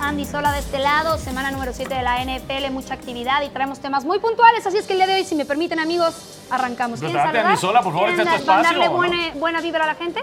[0.00, 3.78] Andy Sola de este lado, semana número 7 de la NFL, mucha actividad y traemos
[3.80, 6.14] temas muy puntuales, así es que el día de hoy, si me permiten amigos,
[6.50, 7.00] arrancamos.
[7.00, 7.46] ¿Quieren saludar?
[7.46, 8.92] Andy Sola, por favor, ¿Quieren este es espacio, mandarle ¿no?
[8.96, 10.22] buena, buena vibra a la gente?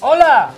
[0.00, 0.50] ¡Hola!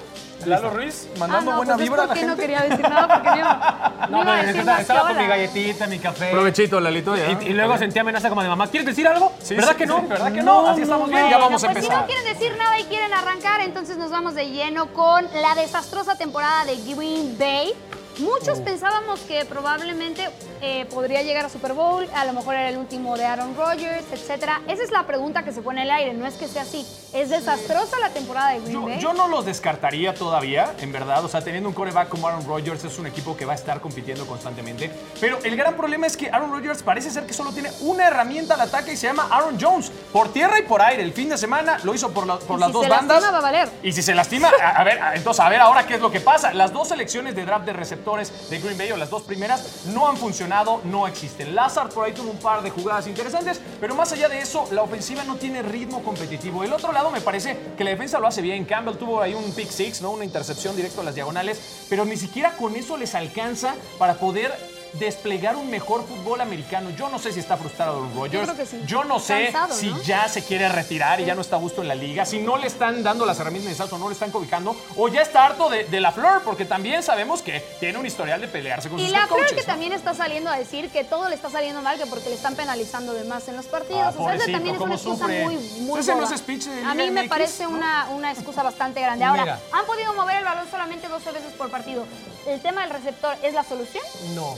[0.47, 2.29] Lalo Ruiz, mandando Ah, no, buena pues es vibra a la gente.
[2.29, 5.17] no quería decir nada, porque no, no, No, iba a no, decir estaba, estaba con
[5.17, 6.31] mi galletita, mi café.
[6.33, 7.17] Provechito, Lalito.
[7.17, 7.31] ya.
[7.31, 8.67] Y, y luego sentí amenaza como de mamá.
[8.67, 9.33] ¿Quieres decir algo?
[9.41, 10.01] Sí, ¿Verdad sí, que no?
[10.01, 10.67] sí, ¿verdad que no?
[10.67, 11.97] Así estamos bien, ya vamos a pues empezar.
[11.97, 15.55] si no quieren decir nada y quieren arrancar, entonces nos vamos de lleno con la
[15.55, 17.73] desastrosa temporada de Green Bay.
[18.19, 18.65] Muchos Oh.
[18.65, 20.29] pensábamos que probablemente
[20.61, 24.05] eh, podría llegar a Super Bowl, a lo mejor era el último de Aaron Rodgers,
[24.13, 24.63] etcétera.
[24.69, 26.87] Esa es la pregunta que se pone en el aire, no es que sea así.
[27.13, 28.99] ¿Es desastrosa la temporada de Green Yo, Bay?
[29.01, 31.25] yo no los descartaría todavía, en verdad.
[31.25, 33.81] O sea, teniendo un coreback como Aaron Rodgers, es un equipo que va a estar
[33.81, 34.91] compitiendo constantemente.
[35.21, 38.55] Pero el gran problema es que Aaron Rodgers parece ser que solo tiene una herramienta
[38.55, 39.91] al ataque y se llama Aaron Jones.
[40.13, 41.03] Por tierra y por aire.
[41.03, 43.17] El fin de semana lo hizo por, la- por Y las si dos se bandas.
[43.23, 43.69] lastima, va a valer.
[43.83, 46.11] Y si se lastima, a, a ver, a- entonces a ver ahora qué es lo
[46.13, 46.53] que pasa.
[46.55, 50.07] Las dos selecciones de draft de receptores de Green Bay, o las dos primeras, no
[50.07, 51.55] han funcionado, no existen.
[51.55, 54.83] Lazard por ahí tuvo un par de jugadas interesantes, pero más allá de eso, la
[54.83, 56.63] ofensiva no tiene ritmo competitivo.
[56.63, 58.67] El otro lado me parece que la defensa lo hace bien.
[58.67, 60.11] Campbell tuvo ahí un pick six, ¿no?
[60.11, 64.53] Una intercepción directo a las diagonales, pero ni siquiera con eso les alcanza para poder
[64.99, 66.91] desplegar un mejor fútbol americano.
[66.91, 68.45] Yo no sé si está frustrado Aaron Rodgers.
[68.45, 68.83] creo que sí.
[68.87, 70.03] Yo no sé Cansado, si ¿no?
[70.03, 72.57] ya se quiere retirar y ya no está a gusto en la liga, si no
[72.57, 75.69] le están dando las herramientas necesarias o no le están cobijando, o ya está harto
[75.69, 79.05] de, de la flor, porque también sabemos que tiene un historial de pelearse con Y
[79.05, 79.67] sus la head Flor coaches, que ¿no?
[79.67, 82.55] también está saliendo a decir que todo le está saliendo mal, que porque le están
[82.55, 84.01] penalizando de más en los partidos.
[84.03, 85.45] Ah, o sea, pobrecito, también es una excusa sufre.
[85.45, 89.01] muy, muy no es speech de A mí me MX, parece una, una excusa bastante
[89.01, 89.25] grande.
[89.25, 89.61] Ahora, Mira.
[89.73, 92.05] han podido mover el balón solamente 12 veces por partido.
[92.47, 94.05] ¿El tema del receptor es la solución?
[94.35, 94.57] No,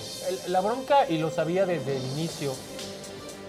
[0.49, 2.55] la bronca, y lo sabía desde el inicio,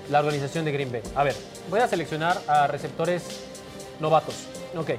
[0.09, 1.01] la organización de Green Bay.
[1.15, 1.35] A ver,
[1.69, 3.23] voy a seleccionar a receptores
[3.99, 4.35] novatos.
[4.75, 4.91] Ok,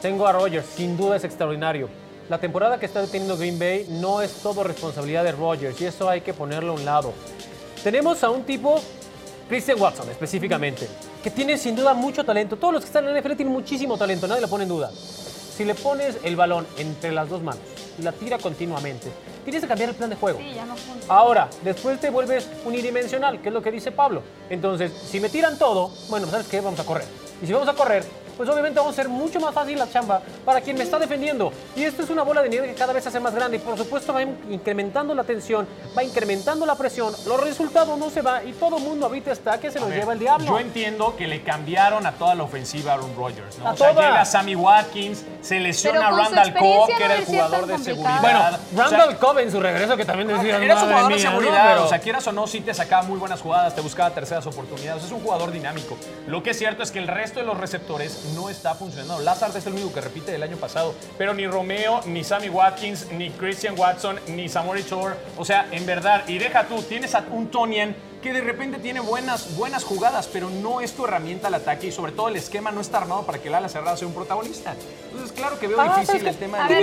[0.00, 1.88] tengo a Rodgers, sin duda es extraordinario.
[2.28, 6.08] La temporada que está teniendo Green Bay no es todo responsabilidad de Rodgers y eso
[6.08, 7.12] hay que ponerlo a un lado.
[7.82, 8.80] Tenemos a un tipo,
[9.48, 10.88] Christian Watson específicamente,
[11.22, 12.56] que tiene sin duda mucho talento.
[12.56, 14.90] Todos los que están en la NFL tienen muchísimo talento, nadie lo pone en duda.
[14.90, 19.08] Si le pones el balón entre las dos manos la tira continuamente,
[19.44, 20.38] tienes que cambiar el plan de juego.
[20.38, 21.14] Sí, ya no funciona.
[21.14, 24.22] Ahora, después te vuelves unidimensional, que es lo que dice Pablo.
[24.50, 26.60] Entonces, si me tiran todo, bueno, ¿sabes qué?
[26.60, 27.06] Vamos a correr.
[27.42, 28.04] Y si vamos a correr,
[28.36, 31.52] pues obviamente vamos a hacer mucho más fácil la chamba para quien me está defendiendo.
[31.76, 33.60] Y esto es una bola de nieve que cada vez se hace más grande y
[33.60, 38.22] por supuesto va in- incrementando la tensión, va incrementando la presión, los resultados no se
[38.22, 40.46] van y todo el mundo ahorita está que se A los ver, lleva el diablo.
[40.46, 43.68] Yo entiendo que le cambiaron a toda la ofensiva a Aaron Rodgers, ¿no?
[43.68, 44.08] A o sea, toda.
[44.08, 47.34] llega Sammy Watkins, se lesiona Pero con su Randall Cobb, que no era el ser
[47.34, 48.20] jugador de seguridad.
[48.20, 51.10] Bueno, O sea, Randall Cobb en su regreso que también decía, Era su "Madre jugador
[51.12, 51.30] de mía", ¿no?
[51.30, 54.10] seguridad, Pero- o sea, quieras o no, sí te sacaba muy buenas jugadas, te buscaba
[54.10, 55.96] terceras oportunidades, es un jugador dinámico.
[56.26, 59.22] Lo que es cierto es que el resto de los receptores no está funcionando.
[59.22, 63.10] Lazard es el único que repite del año pasado, pero ni Romeo, ni Sammy Watkins,
[63.12, 67.24] ni Christian Watson, ni Samori Chor, o sea, en verdad, y deja tú, tienes a
[67.30, 71.54] un Tonian que de repente tiene buenas, buenas jugadas, pero no es tu herramienta al
[71.54, 74.08] ataque y sobre todo el esquema no está armado para que el ala cerrada sea
[74.08, 74.74] un protagonista.
[75.10, 76.74] Entonces, claro que veo Ah, difícil ¿sabes el tema A de.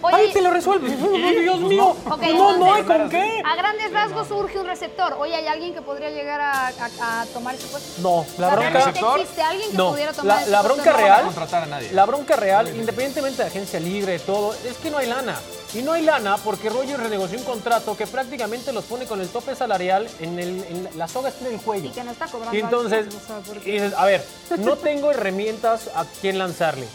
[0.00, 0.88] Oye, Ahí te lo resuelve.
[1.40, 1.96] Dios mío.
[2.34, 3.42] No, no hay con qué.
[3.44, 5.14] A grandes rasgos surge un receptor.
[5.20, 8.00] Oye, ¿hay alguien que podría llegar a, a- a tomar ese puesto?
[8.02, 8.70] No, la O sea, bronca.
[8.70, 10.74] ¿realmente existe alguien que No, pudiera tomar la, ese la puesto?
[10.76, 10.96] bronca No.
[10.98, 11.92] real, contratar a nadie.
[11.92, 15.36] la bronca real, independientemente de agencia libre, de todo, es que no hay lana.
[15.74, 19.28] Y no hay lana porque Rogers renegoció un contrato que prácticamente los pone con el
[19.28, 21.88] tope salarial en, el, en la soga está en el cuello.
[21.88, 24.24] Y que no está cobrando Y entonces, algo, o sea, porque- y dices, a ver,
[24.58, 26.86] no tengo herramientas a quién lanzarle.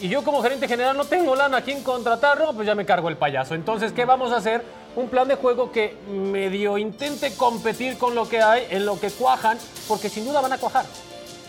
[0.00, 2.86] Y yo como gerente general no tengo lana a quién contratar, no, pues ya me
[2.86, 3.54] cargo el payaso.
[3.54, 4.64] Entonces, ¿qué vamos a hacer?
[4.96, 9.10] Un plan de juego que medio intente competir con lo que hay, en lo que
[9.10, 10.86] cuajan, porque sin duda van a cuajar.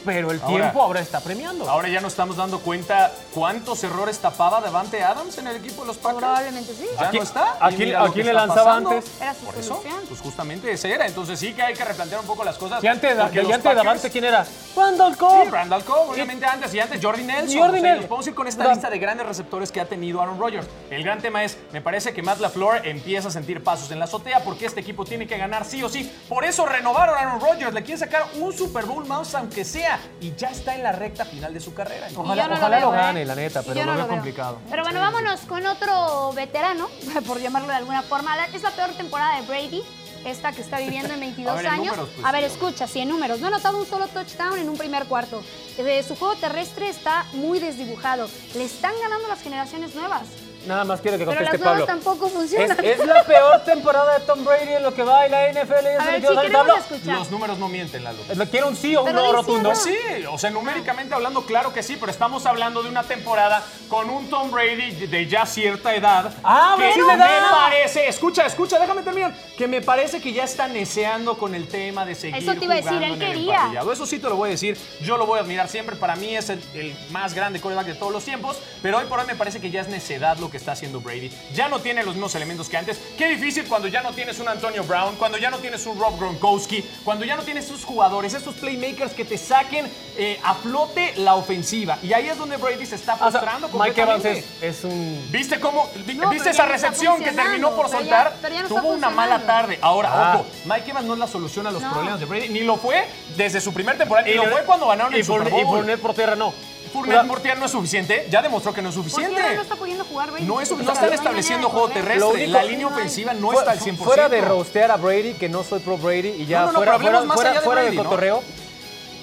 [0.06, 1.70] Pero el Ahora- tiempo ahora está premiando.
[1.70, 5.88] Ahora ya nos estamos dando cuenta cuántos errores tapaba Devante Adams en el equipo de
[5.88, 6.20] los Packers.
[6.20, 6.86] Probablemente sí.
[7.00, 7.42] Ya ¿A quién- no está.
[7.60, 8.90] a quién- a le lanzaba pasando.
[8.92, 9.12] antes?
[9.22, 10.00] Era su Por eso, solución.
[10.08, 11.06] pues justamente ese era.
[11.08, 12.84] Entonces sí que hay que replantear un poco las cosas.
[12.84, 14.46] ¿Y antes, de, antes Packers- Davante quién era?
[14.76, 15.44] Randall Cobb.
[15.44, 17.58] Sí, Randall Cobb, obviamente antes y antes Jordi Nelson.
[17.60, 17.98] Jordi O sea, Nelson.
[17.98, 20.68] nos podemos ir con esta lista de grandes receptores que ha tenido Aaron Rodgers.
[20.90, 24.06] El gran tema es, me parece que Matt LaFleur empieza a sentir pasos en la
[24.06, 26.12] azotea porque este equipo tiene que ganar sí o sí.
[26.30, 27.74] Por eso renovaron a Aaron Rodgers.
[27.74, 29.91] Le quieren sacar un Super Bowl más, aunque sea.
[30.20, 32.08] Y ya está en la recta final de su carrera.
[32.16, 33.02] Ojalá, no ojalá lo, veo, ¿eh?
[33.04, 34.58] gane, la neta, pero yo lo no veo complicado.
[34.70, 36.88] Pero bueno, vámonos con otro veterano,
[37.28, 38.36] por llamarlo de alguna forma.
[38.46, 39.84] Es la peor temporada de Brady,
[40.26, 41.86] esta que está viviendo en 22 A ver, en años.
[41.98, 42.52] números, pues, a ver, sí.
[42.54, 43.40] escucha, sí, en números.
[43.40, 45.42] No ha anotado un solo touchdown en un primer cuarto.
[45.78, 48.28] Eh, su juego terrestre está muy desdibujado.
[48.56, 50.24] Le están ganando las generaciones nuevas.
[50.66, 52.04] Nada más quiero que Pero conteste las nuevas Pablo.
[52.04, 52.86] tampoco Es, funcionan.
[52.86, 55.74] es la peor temporada de Tom Brady en lo que va en la NFL.
[55.88, 56.76] a ¿Ya se ver, tabla?
[56.78, 57.18] escuchar.
[57.18, 58.20] Los números no mienten, Lalo.
[58.36, 59.74] ¿Le quiero un sí o un Pero no rotundo?
[59.76, 59.96] Sí,
[60.30, 64.30] o sea, numéricamente hablando, claro que sí, pero estamos hablando de una temporada con un
[64.30, 66.32] Tom Brady de ya cierta edad.
[66.44, 67.50] Ah, que sí, me edad.
[67.52, 72.06] parece, escucha, escucha, déjame terminar, que me parece que ya está neceando con el tema
[72.06, 73.72] de seguir Eso te iba a decir, él quería.
[73.92, 76.36] Eso sí te lo voy a decir, yo lo voy a admirar siempre, para mí
[76.36, 79.36] es el, el más grande quarterback de todos los tiempos, pero hoy por hoy me
[79.36, 81.32] parece que ya es necedad lo que está haciendo Brady.
[81.56, 83.00] Ya no tiene los mismos elementos que antes.
[83.18, 86.20] Qué difícil cuando ya no tienes un Antonio Brown, cuando ya no tienes un Rob
[86.20, 91.14] Gronkowski, cuando ya no tienes esos jugadores, estos playmakers que te saquen eh, a flote
[91.18, 91.98] la ofensiva.
[92.04, 94.84] Y ahí es donde Brady se está Ah, o sea, frustrando Mike Evans es, es
[94.84, 95.28] un...
[95.32, 95.90] ¿Viste cómo?
[96.16, 98.34] No, ¿Viste esa no recepción que terminó por pero ya- soltar?
[98.42, 99.80] pero ya no está Tuvo una mala tarde.
[99.82, 100.36] Ahora, Ah.
[100.36, 102.50] ojo, Mike Evans no es la solución a los problemas de Brady.
[102.50, 103.06] Ni lo fue
[103.38, 105.78] desde su primer temporada, ni lo fue cuando ganaron y el Super Fournette- Y Bowl.
[105.78, 106.54] Fournette por tierra no.
[106.94, 108.28] Por tierra no es suficiente.
[108.30, 109.42] Ya demostró que no es ¿Por suficiente.
[109.42, 110.46] qué no está pudiendo jugar Brady?
[110.46, 112.26] No, es, no están estableciendo juego terrestre.
[112.28, 113.98] Único- la línea ofensiva no está al fu- 100%.
[113.98, 116.78] Fuera de rostear a Brady, que no soy pro Brady, y ya No, no, no,
[116.80, 118.10] fuera, fuera, más fuera- allá de fuera Brady, del ¿no?
[118.10, 118.44] cotorreo,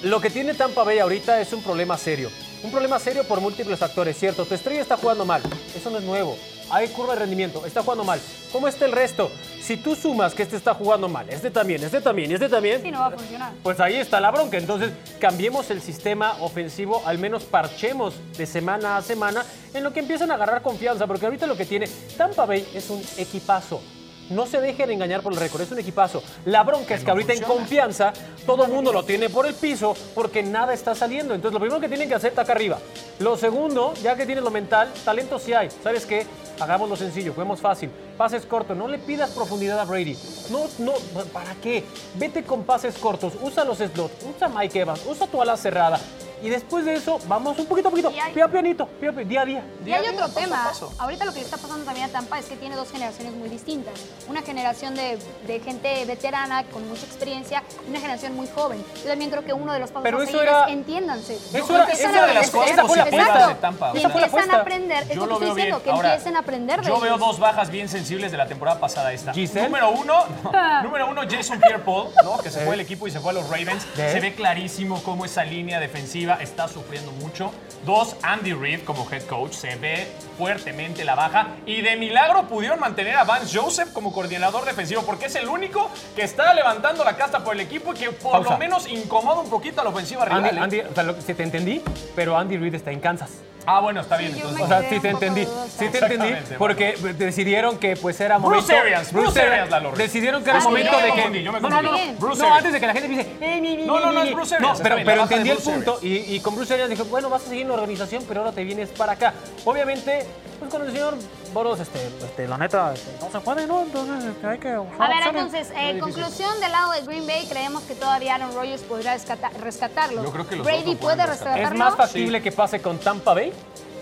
[0.03, 2.31] lo que tiene Tampa Bay ahorita es un problema serio.
[2.63, 4.45] Un problema serio por múltiples factores, cierto.
[4.45, 5.41] Tu estrella está jugando mal,
[5.75, 6.37] eso no es nuevo.
[6.71, 8.19] Hay curva de rendimiento, está jugando mal.
[8.51, 9.31] ¿Cómo está el resto?
[9.61, 12.91] Si tú sumas que este está jugando mal, este también, este también este también, Sí,
[12.91, 13.53] no va a funcionar.
[13.63, 14.57] pues ahí está la bronca.
[14.57, 19.43] Entonces, cambiemos el sistema ofensivo, al menos parchemos de semana a semana
[19.73, 21.87] en lo que empiezan a agarrar confianza, porque ahorita lo que tiene
[22.17, 23.81] Tampa Bay es un equipazo.
[24.29, 26.21] No se dejen engañar por el récord, es un equipazo.
[26.45, 28.13] La bronca es que ahorita en confianza
[28.45, 31.33] todo el mundo lo tiene por el piso porque nada está saliendo.
[31.33, 32.77] Entonces, lo primero que tienen que hacer está acá arriba.
[33.19, 35.69] Lo segundo, ya que tienes lo mental, talento sí hay.
[35.83, 36.27] ¿Sabes qué?
[36.59, 37.89] Hagámoslo sencillo, juguemos fácil.
[38.17, 40.15] Pases cortos, no le pidas profundidad a Brady.
[40.51, 40.93] No, no,
[41.33, 41.83] ¿para qué?
[42.15, 45.99] Vete con pases cortos, usa los slots, usa Mike Evans, usa tu ala cerrada.
[46.41, 49.41] Y después de eso, vamos un poquito a poquito, hay- pia pianito, pia, pia, día
[49.41, 49.63] a día.
[49.85, 50.63] Y a hay día, otro paso tema.
[50.63, 50.93] paso.
[50.97, 53.49] Ahorita lo que le está pasando también a Tampa es que tiene dos generaciones muy
[53.49, 53.93] distintas.
[54.27, 58.83] Una generación de, de gente veterana con mucha experiencia y una generación muy joven.
[59.03, 61.35] Yo también creo que uno de los pasos Pero a eso seguir era- es entiéndanse.
[61.35, 62.75] Eso era- empiezan esa a de las aprender.
[62.75, 65.03] cosas positivas de Tampa, la empiezan a aprender.
[65.09, 65.83] Es Yo lo que estoy veo diciendo, bien.
[65.83, 68.79] que Ahora, empiecen a aprender de Yo veo dos bajas bien sensibles de la temporada
[68.79, 69.33] pasada esta.
[69.33, 69.65] ¿Giselle?
[69.65, 72.37] Número uno, no, número uno, Jason Pierre-Paul, ¿no?
[72.37, 73.85] que se fue del equipo y se fue a los Ravens.
[73.95, 77.51] Se ve clarísimo cómo esa línea defensiva está sufriendo mucho.
[77.85, 79.53] Dos, Andy Reid como head coach.
[79.53, 81.47] Se ve fuertemente la baja.
[81.65, 85.89] Y de milagro pudieron mantener a Vance Joseph como coordinador defensivo porque es el único
[86.15, 88.51] que está levantando la casta por el equipo y que por Pausa.
[88.51, 90.45] lo menos incomoda un poquito a la ofensiva rival.
[90.45, 90.61] Andy, ¿eh?
[90.61, 91.81] Andy, o sea, lo que- si te entendí,
[92.15, 93.29] pero Andy Reid está en Kansas.
[93.71, 94.31] Ah, bueno, está bien.
[94.33, 95.45] Sí, entonces, O sea, sí te entendí,
[95.77, 98.75] sí te entendí, porque decidieron que pues era Bruce momento...
[98.81, 99.99] Arians, Bruce Arians, Lalo Reed.
[100.01, 101.09] Decidieron que era Ah, momento de que...
[101.11, 101.97] confundí, yo me no, no, no.
[102.17, 103.27] Bruce no, antes de que la gente piense...
[103.39, 104.33] "Eh, ni, ni, No, no, no, es ni".
[104.33, 106.89] Bruce No, Arians, está pero, la entendí el Bruce punto y, y con Bruce Arians
[106.89, 109.33] dije, bueno, vas a seguir en la organización, pero ahora te vienes para acá.
[109.65, 110.25] Obviamente,
[110.57, 111.15] pues con el señor
[111.53, 113.81] Boros, este, este, la neta, este, no se puede, ¿no?
[113.81, 114.69] Entonces este, hay que...
[114.69, 118.81] A ver, entonces, eh, conclusión del lado de Green Bay, creemos que todavía Aaron Rodgers
[118.83, 120.23] podrá rescata- rescatarlo.
[120.23, 121.59] Yo creo que los Brady puede rescatar.
[121.59, 121.77] ¿Es rescatarlo.
[121.85, 123.51] más factible que pase con Tampa Bay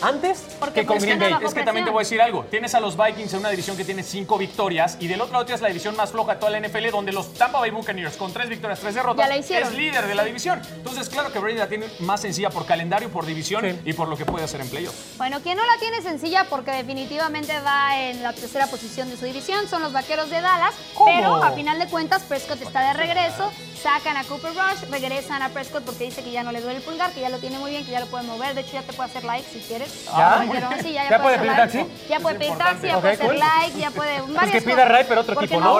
[0.01, 1.35] antes Porque que con pues Green Bay?
[1.45, 2.43] Es que también te voy a decir algo.
[2.45, 5.45] Tienes a los Vikings en una división que tiene cinco victorias y del otro lado
[5.45, 8.31] tienes la división más floja de toda la NFL donde los Tampa Bay Buccaneers con
[8.33, 10.61] tres victorias, tres derrotas es líder de la división.
[10.75, 13.79] Entonces, claro que Brady la tiene más sencilla por calendario, por división Sí.
[13.85, 15.17] y por lo que puede hacer en playoffs.
[15.17, 19.25] Bueno, quien no la tiene sencilla porque definitivamente va en la tercera posición de su
[19.25, 21.11] división son los Vaqueros de Dallas, ¿Cómo?
[21.13, 23.51] pero a final de cuentas Prescott está de regreso,
[23.81, 26.83] sacan a Cooper Rush, regresan a Prescott porque dice que ya no le duele el
[26.83, 28.81] pulgar, que ya lo tiene muy bien, que ya lo puede mover, de hecho ya
[28.83, 29.86] te puede hacer like si quieres.
[30.05, 30.29] ¿Ya?
[30.37, 31.79] Vaquero, sí, ya, ¿Ya puede hacer pedir like.
[31.79, 32.07] taxi?
[32.09, 34.85] Ya puede Es pedir taxi, ya puede hacer like, ya puede varias que pida.
[34.85, 35.79] Ray, pero otro equipo, no.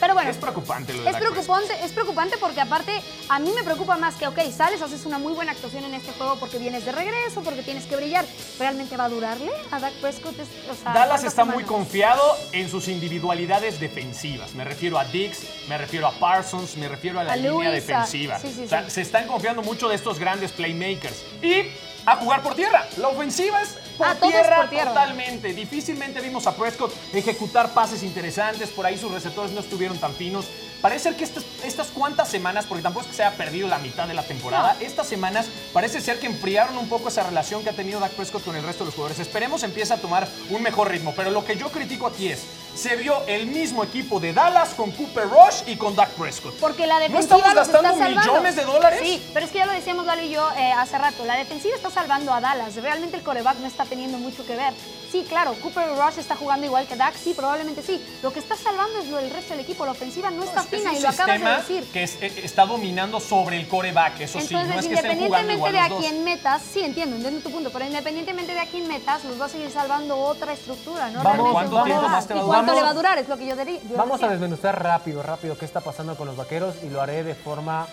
[0.00, 3.62] Pero bueno, Es preocupante lo de es preocupante, es preocupante porque aparte a mí me
[3.62, 6.86] preocupa más que, ok, sales, haces una muy buena actuación en este juego porque vienes
[6.86, 8.24] de regreso, porque tienes que brillar.
[8.58, 10.38] ¿Realmente va a durarle a Dak Prescott?
[10.40, 14.54] Es- o sea, Dallas ¿cuántas está muy confiado en sus individualidades defensivas.
[14.54, 18.38] Me refiero a Dix, me refiero a Parsons, me refiero a la A línea defensiva.
[18.38, 18.92] sí, sí, o sea, sí.
[18.92, 21.22] se están confiando mucho de estos grandes playmakers.
[21.42, 21.64] Y
[22.06, 22.86] a jugar por tierra.
[22.96, 24.88] La ofensiva es por, es tierra, por tierra.
[24.88, 25.52] totalmente.
[25.52, 28.70] Difícilmente vimos a Prescott ejecutar pases interesantes.
[28.70, 30.46] Por ahí sus receptores no estuvieron tan finos.
[30.80, 33.78] Parece ser que estas, estas cuantas semanas, porque tampoco es que se haya perdido la
[33.78, 37.68] mitad de la temporada, estas semanas parece ser que enfriaron un poco esa relación que
[37.68, 39.18] ha tenido Dak Prescott con el resto de los jugadores.
[39.18, 41.12] Esperemos empiece a tomar un mejor ritmo.
[41.14, 44.90] Pero lo que yo critico aquí es, se vio el mismo equipo de Dallas con
[44.92, 46.54] Cooper Rush y con Dak Prescott.
[46.60, 49.00] Porque la ¿No defensiva estamos los está gastando millones de dólares?
[49.02, 51.24] Sí, pero es que ya lo decíamos Lalo y yo eh, hace rato.
[51.24, 52.74] La defensiva está salvando a Dallas.
[52.76, 54.72] Realmente el coreback no está teniendo mucho que ver.
[55.10, 58.00] Sí, claro, Cooper Rush está jugando igual que Dak, sí, probablemente sí.
[58.22, 59.84] Lo que está salvando es lo del resto del equipo.
[59.84, 61.84] La ofensiva no está Es fina un y lo acabas de decir.
[61.92, 65.52] que es- eh, está dominando sobre el coreback, eso sí, Entonces, no es que independientemente
[65.54, 68.86] igual de a quién metas, sí entiendo, entiendo tu punto, pero independientemente de a quién
[68.86, 71.24] metas, los va a seguir salvando otra estructura, ¿no?
[71.24, 72.59] Vamos, ¿cuánto tiempo más te va a.
[72.64, 73.18] cuánto le va a Vamos- durar?
[73.18, 76.36] Es lo que yo, yo Vamos a desmenuzar rápido, rápido qué está pasando con los
[76.36, 77.86] vaqueros y lo haré de forma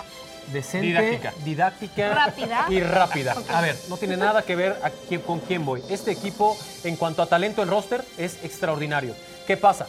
[0.51, 1.33] decente, Didáctica.
[1.43, 2.65] didáctica Rápida.
[2.69, 3.35] y rápida.
[3.53, 5.83] A ver, no tiene nada que ver a quién- con quién voy.
[5.89, 9.13] Este equipo, en cuanto a talento en roster, es extraordinario.
[9.45, 9.87] ¿Qué pasa?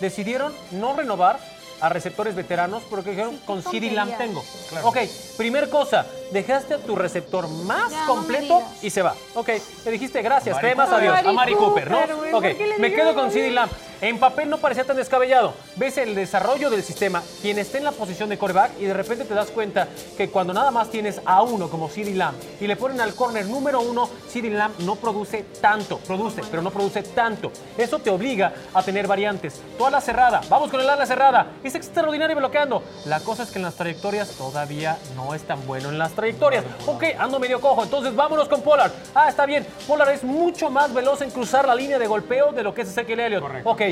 [0.00, 1.40] Decidieron no renovar
[1.80, 4.44] a receptores veteranos porque dijeron Sí, con CeeDee Lamb tengo.
[4.82, 4.98] Ok,
[5.36, 9.14] primer cosa, dejaste a tu receptor más Ya, completo y se va.
[9.34, 9.50] Ok,
[9.84, 11.08] le dijiste gracias, Mari temas, Cooper.
[11.10, 11.26] adiós.
[11.26, 11.98] A Mari Cooper, ¿no?
[12.00, 13.30] Cooper, Ok, ¿por qué le me quedo con?
[13.30, 13.70] CeeDee Lamb.
[14.00, 15.54] En papel no parecía tan descabellado.
[15.74, 19.24] Ves el desarrollo del sistema, quien esté en la posición de coreback y de repente
[19.24, 22.76] te das cuenta que cuando nada más tienes a uno como CeeDee Lamb y le
[22.76, 27.50] ponen al corner número uno, CeeDee Lamb no produce tanto, produce, pero no produce tanto.
[27.76, 29.60] Eso te obliga a tener variantes.
[29.76, 32.84] Tu ala cerrada, vamos con el ala cerrada, es extraordinario bloqueando.
[33.04, 36.64] La cosa es que en las trayectorias todavía no es tan bueno en las trayectorias.
[36.86, 38.90] Ok, ando medio cojo, entonces vámonos con Pollard.
[39.14, 42.64] Ah, está bien, Pollard es mucho más veloz en cruzar la línea de golpeo de
[42.64, 43.42] lo que es Ezequiel Elliott.
[43.42, 43.70] Correcto.
[43.70, 43.82] Ok,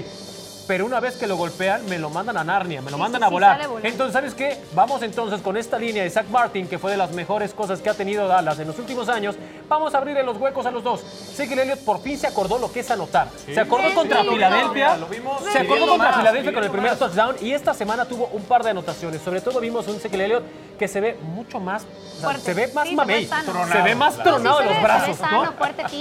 [0.67, 3.21] pero una vez que lo golpean, me lo mandan a Narnia, me lo Sí, mandan
[3.21, 3.61] sí, a sí, volar.
[3.83, 4.61] Entonces, ¿sabes qué?
[4.75, 7.89] Vamos entonces con esta línea de Zach Martin, que fue de las mejores cosas que
[7.91, 9.37] ha tenido Dallas en los últimos años.
[9.69, 11.03] Vamos a abrirle los huecos a los dos.
[11.33, 13.29] Ezequiel Elliott por fin se acordó lo que es anotar.
[13.47, 14.23] Se acordó contra.
[14.25, 14.97] Filadelfia.
[14.97, 16.99] Lo vimos se acordó contra más, Filadelfia con el primer más.
[16.99, 19.23] touchdown y esta semana tuvo un par de anotaciones.
[19.23, 20.45] Sobre todo vimos un Ezequiel Elliott
[20.79, 22.41] que se ve mucho más, o sea, Fuerte.
[22.43, 24.31] se ve más Sí, se ve mamey, se Tronado, ve más claro.
[24.31, 25.45] tronado Sí, de se los brazos, sano,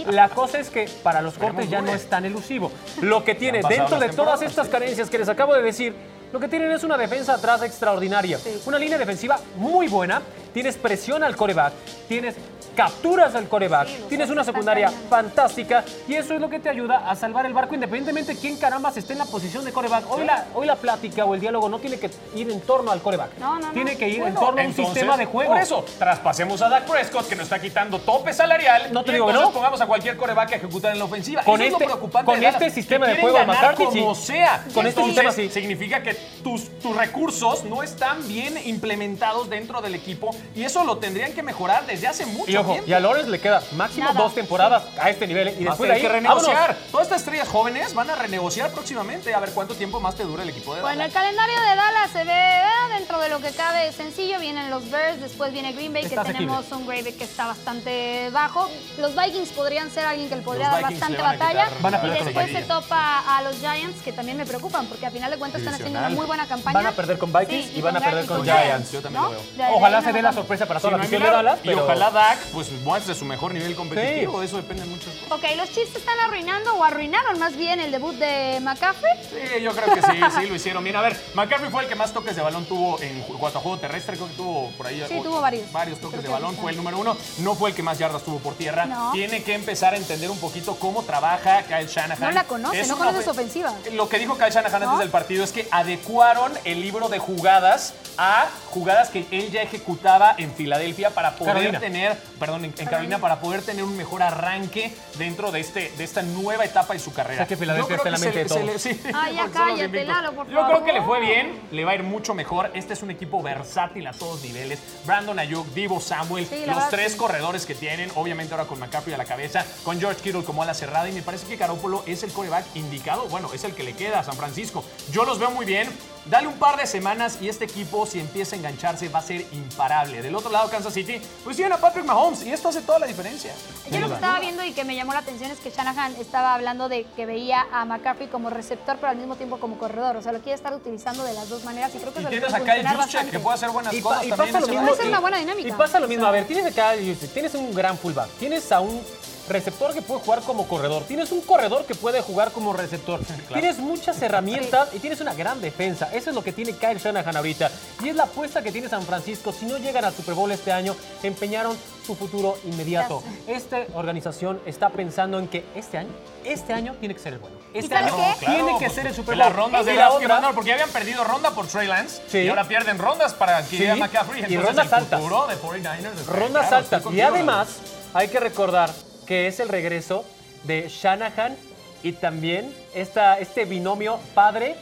[0.05, 0.11] ¿no?
[0.11, 2.71] La cosa es que para los cortes ya no es tan elusivo.
[3.01, 5.93] Lo que tiene dentro de todas temporadas, estas carencias que les acabo de decir,
[6.31, 8.37] lo que tienen es una defensa atrás extraordinaria.
[8.37, 8.61] Sí.
[8.65, 10.21] Una línea defensiva muy buena.
[10.53, 11.73] Tienes presión al coreback,
[12.07, 12.35] tienes
[12.75, 17.09] capturas al coreback, Sí, tienes una secundaria fantástica y eso es lo que te ayuda
[17.09, 20.11] a salvar el barco independientemente de quién carambas esté en la posición de coreback.
[20.11, 23.01] Hoy la, hoy la plática o el diálogo no tiene que ir en torno al
[23.01, 23.37] coreback.
[23.39, 23.71] No, no, no.
[23.73, 25.51] Tiene que ir en torno a un entonces, sistema de juego.
[25.53, 28.91] Por eso, traspasemos a Dak Prescott, que nos está quitando tope salarial.
[28.91, 29.53] No te y digo entonces no.
[29.53, 31.43] pongamos a cualquier coreback a ejecutar en la ofensiva.
[31.43, 34.15] Con Eso es este- lo preocupante con de este sistema de juego ganar McCarthy, como
[34.15, 34.25] sí.
[34.27, 34.63] sea.
[34.73, 35.49] Con este Entonces, sistema, sí.
[35.49, 36.13] Significa que
[36.43, 41.43] tus, tus recursos no están bien implementados dentro del equipo y eso lo tendrían que
[41.43, 44.19] mejorar desde hace mucho Y ojo, y a Lawrence le queda máximo Nada.
[44.19, 45.47] dos temporadas a este nivel.
[45.49, 45.55] ¿eh?
[45.59, 46.55] Y después de ahí, que renegociar.
[46.55, 46.91] vámonos.
[46.91, 50.43] Todas estas estrellas jóvenes van a renegociar próximamente a ver cuánto tiempo más te dura
[50.43, 51.07] el equipo de Bueno, Dallas.
[51.07, 54.39] el calendario de Dallas se ve eh, dentro de lo que cabe sencillo.
[54.39, 57.47] Vienen los Bears, después viene Green Bay, Está que tenemos un Green Bay que está
[57.47, 58.69] bastante bajo.
[58.97, 61.65] Los Vikings podrían ser alguien que le podría Los dar Vikings bastante van batalla.
[61.65, 65.05] quitar Van a y después se topa a los Giants, que también me preocupan, porque
[65.05, 66.73] a final de cuentas están haciendo una muy buena campaña.
[66.73, 68.91] Van a perder con Vikings y van a perder con Giants.
[68.91, 69.41] Yo también lo veo.
[69.75, 71.29] Ojalá se dé la sorpresa para toda no la afición de.
[71.29, 71.59] Dallas.
[71.63, 75.09] Y pero- ojalá Dak pues muestre su mejor nivel competitivo, de eso depende mucho.
[75.29, 79.11] Ok, los Chiefs están arruinando o arruinaron más bien el debut de McCaffrey.
[79.29, 80.95] Sí, yo creo que sí, sí lo hicieron bien.
[80.95, 83.77] A ver, McCaffrey fue el que más toques de balón tuvo en cuanto a juego
[83.77, 85.03] terrestre, creo que tuvo por ahí.
[85.09, 85.69] Sí, o- tuvo varios.
[85.73, 87.17] Varios toques Creo de balón, fue el número uno.
[87.39, 88.85] No fue el que más yardas tuvo por tierra.
[88.85, 89.11] No.
[89.11, 92.21] Tiene que empezar a entender un poquito cómo trabaja Kyle Shanahan.
[92.21, 93.73] No la conoce, Es no conoce su ofensiva.
[93.91, 94.87] Lo que dijo Kyle Shanahan ¿No?
[94.91, 99.61] antes del partido es que adecuaron el libro de jugadas a jugadas que él ya
[99.61, 101.79] ejecutaba en Filadelfia para poder Carolina.
[101.81, 106.03] tener, perdón, en, en Carolina para poder tener un mejor arranque dentro de este de
[106.03, 107.35] esta nueva etapa de su carrera.
[107.35, 108.81] O sea que Filadelfia Yo creo está en la mente de todos.
[108.81, 110.05] sí, Ay, ya cállate.
[110.05, 111.17] Lalo, por Yo creo que le favor.
[111.17, 112.71] fue bien, le va a ir mucho mejor.
[112.73, 114.79] Este es un equipo versátil a todos niveles.
[115.05, 117.17] Brandon Ayuk, Divo Samuel, Sí, los tres sí.
[117.17, 120.65] corredores que tienen, obviamente ahora con McCaffrey a la cabeza, con George Kittle como a
[120.65, 123.83] la cerrada y me parece que Garoppolo es el coreback indicado, bueno, es el que
[123.83, 124.83] le queda a San Francisco.
[125.11, 125.89] Yo los veo muy bien.
[126.25, 129.41] Dale un par de semanas y este equipo, si empieza a engancharse, va a ser
[129.51, 130.23] imparable.
[130.23, 133.07] Del otro lado, Kansas City, pues tienen a Patrick Mahomes y esto hace toda la
[133.07, 133.51] diferencia.
[133.91, 136.53] Yo lo que estaba viendo y que me llamó la atención es que Shanahan estaba
[136.53, 140.17] hablando de que veía a McCaffrey como receptor, pero al mismo tiempo como corredor.
[140.17, 142.29] O sea, lo quiere estar utilizando de las dos maneras y creo que Y eso
[142.29, 144.53] tienes puede a Kyle Juszczyk, que puede hacer buenas Y, cosas y también.
[144.53, 144.95] pasa lo mismo.
[145.03, 145.67] Y- una buena dinámica.
[145.67, 146.25] Y pasa lo mismo.
[146.25, 146.93] A ver, tienes acá,
[147.33, 148.29] tienes un gran fullback.
[148.39, 149.01] Tienes a un
[149.49, 151.03] receptor que puede jugar como corredor.
[151.03, 153.19] Tienes un corredor que puede jugar como receptor.
[153.53, 156.09] Tienes muchas herramientas y tienes una gran defensa.
[156.13, 157.69] Eso es lo que tiene Kyle Shanahan ahorita.
[158.03, 159.51] Y es la apuesta que tiene San Francisco.
[159.51, 163.23] Si no llegan al Super Bowl este año, empeñaron su futuro inmediato.
[163.47, 166.09] Esta organización está pensando en que este año,
[166.43, 167.55] este año tiene que ser el bueno.
[167.73, 168.45] Este año qué?
[168.45, 169.39] tiene Claro, que ser el Super Bowl.
[169.39, 172.21] las rondas Y de la que mandaron, porque ya habían perdido ronda por Trey Lance
[172.27, 172.39] Sí.
[172.39, 173.77] y ahora pierden rondas para que Sí.
[173.79, 174.41] llegue McCaffrey.
[174.41, 175.19] Y Entonces rondas el altas.
[175.19, 177.03] futuro de 49ers está Rondas altas.
[177.11, 177.67] Y además,
[178.13, 178.91] hay que recordar
[179.25, 180.25] que es el regreso
[180.63, 181.55] de Shanahan
[182.03, 184.75] y también esta, este binomio padre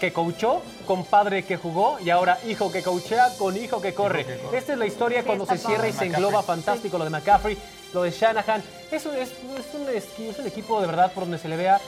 [0.00, 4.24] que coachó con padre que jugó y ahora hijo que coachea con hijo que corre.
[4.24, 4.58] que corre.
[4.58, 7.56] Esta es la historia Sí, cuando se cierra y se engloba fantástico lo de McCaffrey,
[7.92, 8.62] lo de Shanahan.
[8.90, 9.88] Es un, es, es un,
[10.28, 11.80] es- un equipo de verdad por donde se le vea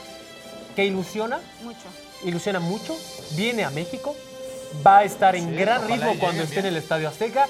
[0.75, 1.79] que ilusiona, Mucho.
[2.23, 2.95] ilusiona mucho,
[3.31, 4.15] viene a México,
[4.85, 7.47] va a estar en Sí, gran ritmo cuando esté en el Estadio Azteca.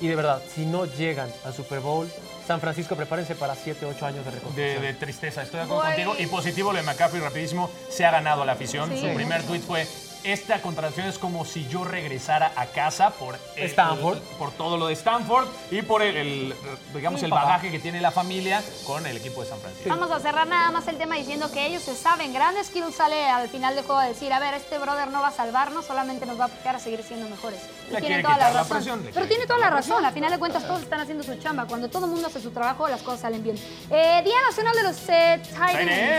[0.00, 2.06] Y de verdad, si no llegan al Super Bowl,
[2.46, 4.82] San Francisco, prepárense para 7, 8 años de De, reconstrucción.
[4.82, 5.94] de tristeza, estoy de acuerdo Voy.
[5.94, 6.14] contigo.
[6.18, 8.90] Y positivo lo de McCaffrey rapidísimo, se ha ganado a la afición.
[8.90, 9.00] Sí.
[9.00, 9.86] Su primer tweet fue,
[10.32, 14.18] esta contratación es como si yo regresara a casa por el- Stanford.
[14.38, 16.54] por todo lo de Stanford y por el, el,
[16.94, 19.88] digamos, el bagaje que tiene la familia con el equipo de San Francisco.
[19.88, 22.32] Vamos a cerrar nada más el tema diciendo que ellos se saben.
[22.32, 25.28] Grandes Skill sale al final del juego a decir, a ver, este brother no va
[25.28, 27.60] a salvarnos, solamente nos va a apoyar a seguir siendo mejores.
[27.90, 28.76] Y tiene toda la razón.
[28.76, 30.04] presión, Pero tiene toda la la razón.
[30.04, 31.66] Al final de cuentas todos están haciendo su chamba.
[31.66, 33.56] Cuando todo el mundo hace su trabajo, las cosas salen bien.
[33.90, 35.42] Eh, Día Nacional de los eh,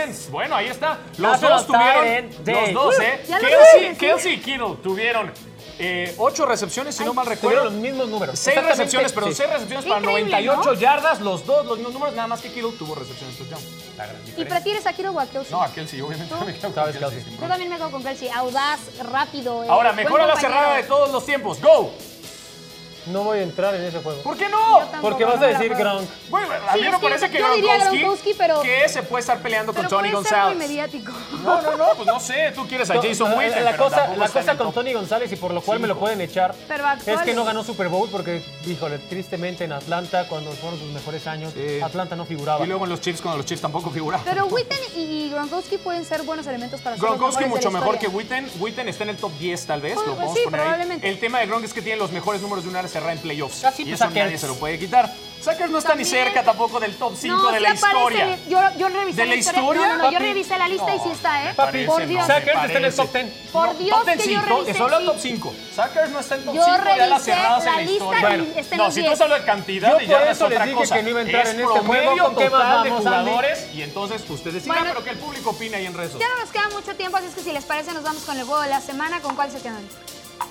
[0.04, 0.30] ends.
[0.30, 0.98] Bueno, ahí está.
[1.16, 2.30] Los dos tuvieron.
[2.44, 3.24] Los dos, ¿eh?
[3.28, 3.96] Ya lo Kelsey.
[3.98, 5.32] Kelsey y Kittle tuvieron
[5.80, 7.64] eh, ocho recepciones, si no mal recuerdo.
[7.64, 8.38] los mismos números.
[8.38, 9.36] Seis recepciones, perdón, sí.
[9.36, 10.80] seis recepciones para Increíble, 98 ¿no?
[10.80, 13.62] yardas, los dos, los mismos números, nada más que Kittle tuvo recepciones touchdown.
[13.96, 15.52] La gran ¿Y prefieres a Kiro o a Kelsey?
[15.52, 16.44] No, a Kelsey, obviamente ¿Tú?
[16.44, 17.00] me quedo con Kelsey.
[17.00, 17.36] Kelsey.
[17.40, 18.28] Yo también me quedo con Kelsey.
[18.28, 19.64] Audaz, rápido.
[19.64, 21.60] eh, Ahora, buen mejor a la cerrada de todos los tiempos.
[21.60, 21.92] ¡Go!
[23.10, 24.20] No voy a entrar en ese juego.
[24.22, 24.80] ¿Por qué no?
[25.00, 25.74] Porque vas no a decir.
[25.74, 26.08] Gronk.
[26.28, 28.88] Bueno, a Sí, mí es me que parece que yo diría Gronkowski, Gronkowski, pero- que
[28.88, 30.68] se puede estar peleando con Pero Tony puede ser muy González.
[30.68, 31.12] mediático.
[31.44, 33.96] No, no, no, pues no sé, tú quieres a Jason La- Witten, La pero cosa,
[33.96, 34.74] tampoco la está en cosa el con top.
[34.74, 37.34] Tony González y por lo cual me lo pueden echar Pero es que actuales.
[37.36, 41.80] no ganó Super Bowl porque, híjole, tristemente en Atlanta, cuando fueron sus mejores años, Sí.
[41.80, 42.64] Atlanta no figuraba.
[42.64, 44.24] Y luego en los Chiefs, cuando los Chiefs tampoco figuraban.
[44.24, 47.70] Pero Witten y Gronkowski pueden ser buenos elementos para ser los Gronkowski mejores de mucho
[47.74, 48.42] la mejor que historia.
[48.44, 48.50] Witten.
[48.60, 50.66] Witten está en el top 10 tal vez, Pues, lo podemos sí, poner ahí.
[50.66, 51.08] probablemente.
[51.08, 53.18] El tema de Gronk es que tiene los mejores números de una área cerrada en
[53.20, 53.64] playoffs.
[53.76, 54.24] Sí, y eso Sackers.
[54.24, 55.12] nadie se lo puede quitar.
[55.40, 56.24] Sackers no está ni También.
[56.24, 58.38] cerca tampoco del top 5 No, de la aparece, historia.
[58.48, 61.08] Yo, yo revisé ¿De la historia, No, no, no, yo revisé la lista y sí
[61.12, 61.54] está, ¿eh?
[61.54, 62.26] Papi, por Dios.
[62.26, 62.34] no.
[62.34, 63.30] Sackers está en el top parece.
[63.38, 63.50] 10.
[63.52, 65.06] Por No, Dios top 10 que yo revisé, solo sí.
[65.06, 65.54] top 5.
[65.76, 68.18] Sackers no está en top Yo 5 de las cerradas en la la lista historia.
[68.18, 69.16] y Bueno, está en no, si 10.
[69.18, 70.94] tú hablas de cantidad Yo yardas eso es les otra cosa.
[70.96, 72.24] que no iba a entrar es en este promedio juego.
[72.26, 74.90] ¿Con qué más total de jugadores y entonces ustedes decidan, Bueno.
[74.92, 77.26] pero que el público opine ahí en redes Ya no nos queda mucho tiempo, así
[77.28, 79.20] es que si les parece nos vamos con el juego de la semana.
[79.20, 79.86] ¿Con cuál se quedan?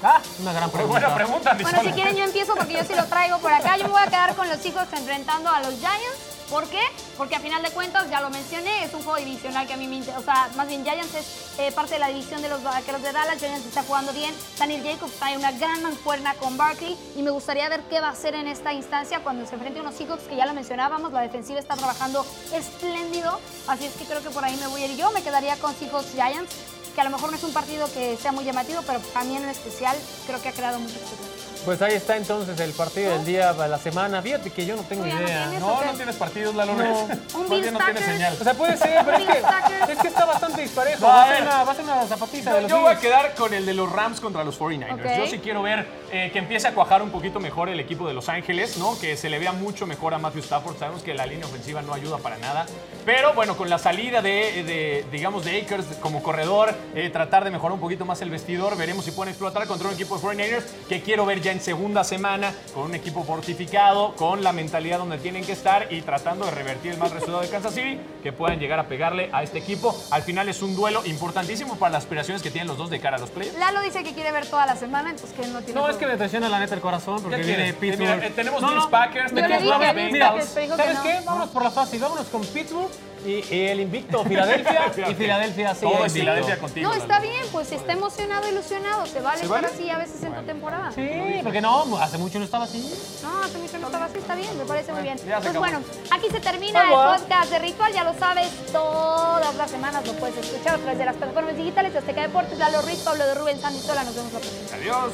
[0.03, 0.99] Ah, una gran Muy pregunta.
[0.99, 3.77] buena pregunta, Andy Bueno, si quieren yo empiezo porque yo sí lo traigo por acá.
[3.77, 6.37] Yo me voy a quedar con los Seahawks enfrentando a los Giants.
[6.49, 6.79] ¿Por qué?
[7.17, 9.85] Porque a final de cuentas, ya lo mencioné, es un juego divisional que a mí
[9.85, 10.19] me interesa.
[10.19, 11.25] O sea, más bien Giants es
[11.59, 13.37] eh, parte de la división de los vaqueros de Dallas.
[13.39, 14.33] Giants está jugando bien.
[14.57, 16.97] Daniel Jacobs trae una gran mancuerna con Barkley.
[17.17, 19.81] Y me gustaría ver qué va a hacer en esta instancia cuando se enfrente a
[19.81, 21.11] unos Seahawks que ya lo mencionábamos.
[21.11, 23.41] La defensiva está trabajando espléndido.
[23.67, 25.11] Así es que creo que por ahí me voy a ir yo.
[25.11, 26.51] Me quedaría con Seahawks Giants.
[26.97, 29.49] Que a lo mejor no es un partido que sea muy llamativo, pero también en
[29.49, 31.46] especial creo que ha creado mucho expectativa.
[31.67, 34.21] Pues ahí está entonces el partido del día de la semana.
[34.21, 35.47] Fíjate que yo no tengo no idea.
[35.49, 35.59] tienes.
[35.59, 36.75] No, no tienes partidos, Lalo.
[36.75, 37.01] No.
[37.35, 38.37] Un Más bien no tienes señal.
[38.39, 41.01] O sea, puede ser, pero es que, es que está bastante disparejo.
[41.01, 42.79] No, a va, a ser una, va a ser una zapatita de Yo, los yo
[42.79, 44.93] voy a quedar con el de los Rams contra los 49ers.
[44.93, 45.17] Ok.
[45.17, 48.13] Yo sí quiero ver eh, que empiece a cuajar un poquito mejor el equipo de
[48.13, 48.97] Los Ángeles, ¿no?
[48.97, 50.77] Que se le vea mucho mejor a Matthew Stafford.
[50.77, 52.65] Sabemos que la línea ofensiva no ayuda para nada.
[53.05, 57.51] Pero bueno, con la salida de, de, digamos, de Akers como corredor, eh, tratar de
[57.51, 60.63] mejorar un poquito más el vestidor, veremos si pueden explotar contra un equipo de 49ers
[60.87, 65.17] que quiero ver ya en segunda semana con un equipo fortificado, con la mentalidad donde
[65.17, 68.59] tienen que estar y tratando de revertir el mal resultado de Kansas City, que puedan
[68.59, 69.95] llegar a pegarle a este equipo.
[70.11, 73.17] Al final es un duelo importantísimo para las aspiraciones que tienen los dos de cara
[73.17, 73.57] a los playoffs.
[73.57, 76.05] Lalo dice que quiere ver toda la semana, entonces que no tiene No, es que
[76.07, 77.73] me presiona la neta el corazón porque ¿Qué viene?
[77.73, 78.15] Pittsburgh.
[78.15, 78.89] Mira, eh, tenemos No, Bills no.
[78.89, 80.45] Packers, tenemos Bengals.
[80.45, 81.03] ¿Sabes no.
[81.03, 81.19] qué?
[81.25, 81.99] Vámonos por la fácil.
[81.99, 82.89] Vámonos con Pittsburgh
[83.25, 84.91] y, y el invicto Filadelfia.
[85.09, 85.81] y Filadelfia sí.
[85.81, 86.13] Todo es.
[86.13, 86.89] Filadelfia contigo.
[86.89, 89.05] No, está bien, pues está emocionado, ilusionado.
[89.05, 89.73] Se vale ¿Se estar vale?
[89.73, 90.91] así a veces en tu temporada.
[90.91, 91.09] Sí,
[91.43, 92.93] porque no, hace mucho no estaba así.
[93.23, 95.17] No, hace mucho no estaba así, está bien, me parece muy bien.
[95.41, 97.15] Pues bueno, aquí se termina Agua.
[97.15, 100.97] el podcast de Ritual, ya lo sabes, todas las semanas lo puedes escuchar a través
[100.97, 104.33] de las plataformas digitales Azteca Deportes, Lalo Ruiz, Pablo de Rubén, Sandy Sola, nos vemos
[104.33, 104.75] la próxima.
[104.75, 105.13] Adiós.